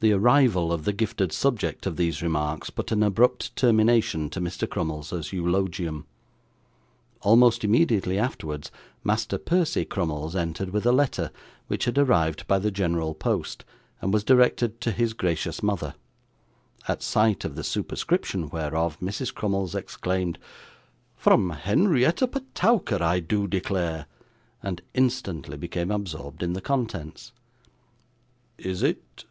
The 0.00 0.12
arrival 0.12 0.74
of 0.74 0.84
the 0.84 0.92
gifted 0.92 1.32
subject 1.32 1.86
of 1.86 1.96
these 1.96 2.20
remarks 2.20 2.68
put 2.68 2.92
an 2.92 3.02
abrupt 3.02 3.56
termination 3.56 4.28
to 4.28 4.42
Mr. 4.42 4.68
Crummles's 4.68 5.32
eulogium. 5.32 6.04
Almost 7.22 7.64
immediately 7.64 8.18
afterwards, 8.18 8.70
Master 9.02 9.38
Percy 9.38 9.86
Crummles 9.86 10.36
entered 10.36 10.68
with 10.68 10.84
a 10.84 10.92
letter, 10.92 11.30
which 11.68 11.86
had 11.86 11.96
arrived 11.96 12.46
by 12.46 12.58
the 12.58 12.70
General 12.70 13.14
Post, 13.14 13.64
and 14.02 14.12
was 14.12 14.22
directed 14.22 14.82
to 14.82 14.92
his 14.92 15.14
gracious 15.14 15.62
mother; 15.62 15.94
at 16.86 17.02
sight 17.02 17.42
of 17.46 17.54
the 17.54 17.64
superscription 17.64 18.50
whereof, 18.50 19.00
Mrs. 19.00 19.32
Crummles 19.34 19.74
exclaimed, 19.74 20.38
'From 21.16 21.48
Henrietta 21.48 22.26
Petowker, 22.28 23.02
I 23.02 23.20
do 23.20 23.48
declare!' 23.48 24.04
and 24.62 24.82
instantly 24.92 25.56
became 25.56 25.90
absorbed 25.90 26.42
in 26.42 26.52
the 26.52 26.60
contents. 26.60 27.32
'Is 28.58 28.82
it 28.82 29.24